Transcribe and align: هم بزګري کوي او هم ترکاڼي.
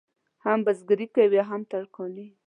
هم 0.45 0.59
بزګري 0.65 1.07
کوي 1.15 1.37
او 1.41 1.47
هم 1.49 1.61
ترکاڼي. 1.71 2.27